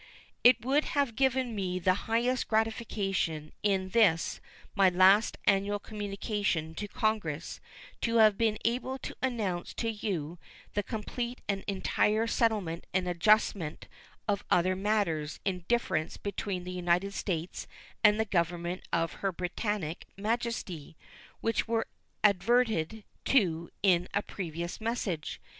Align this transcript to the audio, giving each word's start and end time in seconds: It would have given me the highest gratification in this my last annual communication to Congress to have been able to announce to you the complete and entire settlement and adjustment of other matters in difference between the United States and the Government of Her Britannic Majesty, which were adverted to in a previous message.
It 0.43 0.65
would 0.65 0.83
have 0.97 1.15
given 1.15 1.53
me 1.53 1.77
the 1.77 1.93
highest 2.09 2.47
gratification 2.47 3.51
in 3.61 3.89
this 3.89 4.41
my 4.73 4.89
last 4.89 5.37
annual 5.45 5.77
communication 5.77 6.73
to 6.73 6.87
Congress 6.87 7.59
to 8.01 8.15
have 8.15 8.35
been 8.35 8.57
able 8.65 8.97
to 8.97 9.15
announce 9.21 9.75
to 9.75 9.91
you 9.91 10.39
the 10.73 10.81
complete 10.81 11.41
and 11.47 11.63
entire 11.67 12.25
settlement 12.25 12.87
and 12.95 13.07
adjustment 13.07 13.87
of 14.27 14.43
other 14.49 14.75
matters 14.75 15.39
in 15.45 15.65
difference 15.67 16.17
between 16.17 16.63
the 16.63 16.71
United 16.71 17.13
States 17.13 17.67
and 18.03 18.19
the 18.19 18.25
Government 18.25 18.81
of 18.91 19.13
Her 19.21 19.31
Britannic 19.31 20.07
Majesty, 20.17 20.97
which 21.41 21.67
were 21.67 21.85
adverted 22.23 23.03
to 23.25 23.69
in 23.83 24.07
a 24.15 24.23
previous 24.23 24.81
message. 24.81 25.39